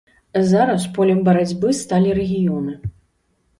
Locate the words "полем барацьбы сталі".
0.95-2.17